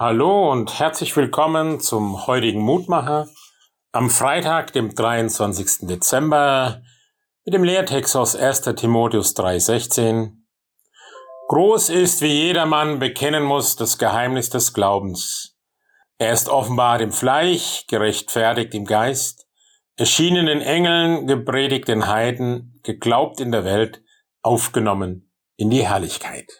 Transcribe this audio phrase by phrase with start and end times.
[0.00, 3.28] Hallo und herzlich willkommen zum heutigen Mutmacher
[3.92, 5.86] am Freitag, dem 23.
[5.86, 6.80] Dezember
[7.44, 8.62] mit dem Lehrtext aus 1.
[8.76, 10.38] Timotheus 3:16.
[11.48, 15.58] Groß ist, wie jedermann bekennen muss, das Geheimnis des Glaubens.
[16.16, 19.46] Er ist offenbar im Fleisch, gerechtfertigt im Geist,
[19.96, 24.02] erschienen den Engeln, gepredigt den Heiden, geglaubt in der Welt,
[24.40, 26.50] aufgenommen in die Herrlichkeit.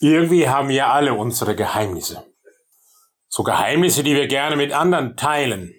[0.00, 2.24] Irgendwie haben wir alle unsere Geheimnisse.
[3.28, 5.74] So Geheimnisse, die wir gerne mit anderen teilen.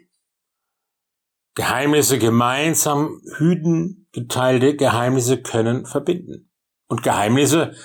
[1.55, 6.51] Geheimnisse gemeinsam hüten, geteilte Geheimnisse können verbinden.
[6.87, 7.75] Und Geheimnisse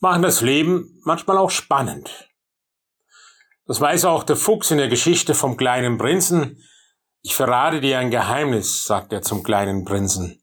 [0.00, 2.28] machen das Leben manchmal auch spannend.
[3.66, 6.62] Das weiß auch der Fuchs in der Geschichte vom kleinen Prinzen.
[7.22, 10.42] Ich verrate dir ein Geheimnis, sagt er zum kleinen Prinzen.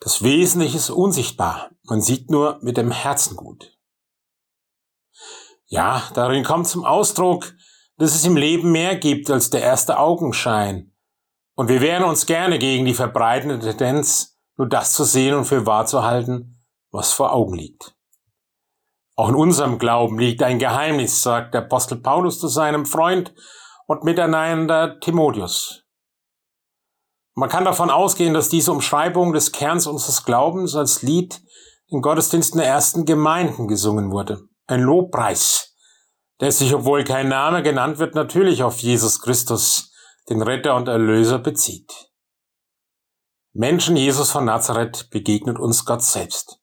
[0.00, 1.70] Das Wesentliche ist unsichtbar.
[1.84, 3.75] Man sieht nur mit dem Herzen gut.
[5.68, 7.52] Ja, darin kommt zum Ausdruck,
[7.96, 10.92] dass es im Leben mehr gibt als der erste Augenschein.
[11.56, 15.66] Und wir wehren uns gerne gegen die verbreitende Tendenz, nur das zu sehen und für
[15.66, 16.56] wahr zu halten,
[16.92, 17.96] was vor Augen liegt.
[19.16, 23.34] Auch in unserem Glauben liegt ein Geheimnis, sagt der Apostel Paulus zu seinem Freund
[23.86, 25.84] und miteinander Timotheus.
[27.34, 31.42] Man kann davon ausgehen, dass diese Umschreibung des Kerns unseres Glaubens als Lied
[31.88, 35.74] in Gottesdiensten der ersten Gemeinden gesungen wurde ein Lobpreis,
[36.40, 39.92] der sich, obwohl kein Name genannt wird, natürlich auf Jesus Christus,
[40.28, 41.92] den Retter und Erlöser, bezieht.
[43.52, 46.58] Menschen Jesus von Nazareth begegnet uns Gott selbst.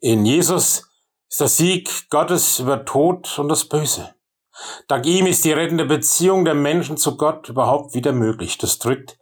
[0.00, 0.90] In Jesus
[1.30, 4.14] ist der Sieg Gottes über Tod und das Böse.
[4.88, 8.58] Dank ihm ist die rettende Beziehung der Menschen zu Gott überhaupt wieder möglich.
[8.58, 9.16] Das drückt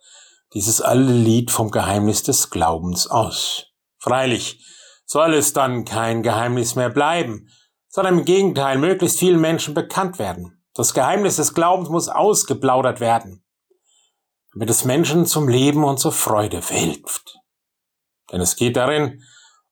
[0.52, 3.66] dieses alte Lied vom Geheimnis des Glaubens aus.
[3.98, 4.66] Freilich,
[5.12, 7.50] soll es dann kein Geheimnis mehr bleiben,
[7.88, 10.64] sondern im Gegenteil möglichst vielen Menschen bekannt werden.
[10.72, 13.44] Das Geheimnis des Glaubens muss ausgeplaudert werden,
[14.54, 17.36] damit es Menschen zum Leben und zur Freude verhilft.
[18.32, 19.22] Denn es geht darin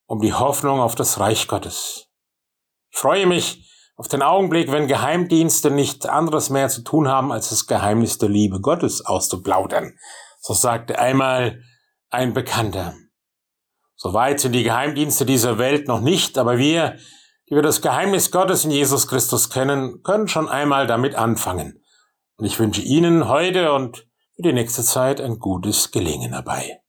[0.04, 2.08] um die Hoffnung auf das Reich Gottes.
[2.90, 7.48] Ich freue mich auf den Augenblick, wenn Geheimdienste nicht anderes mehr zu tun haben, als
[7.48, 9.96] das Geheimnis der Liebe Gottes auszuplaudern.
[10.38, 11.62] So sagte einmal
[12.10, 12.94] ein Bekannter.
[14.02, 16.96] Soweit sind die Geheimdienste dieser Welt noch nicht, aber wir,
[17.50, 21.84] die wir das Geheimnis Gottes in Jesus Christus kennen, können schon einmal damit anfangen.
[22.38, 26.80] Und ich wünsche Ihnen heute und für die nächste Zeit ein gutes Gelingen dabei.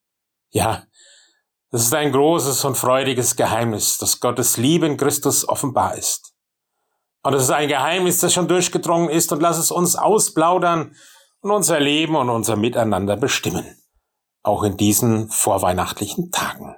[0.52, 0.84] Ja,
[1.72, 6.34] es ist ein großes und freudiges Geheimnis, dass Gottes Liebe in Christus offenbar ist.
[7.24, 10.96] Und es ist ein Geheimnis, das schon durchgedrungen ist und lass es uns ausplaudern
[11.42, 13.66] und unser Leben und unser Miteinander bestimmen.
[14.44, 16.78] Auch in diesen vorweihnachtlichen Tagen.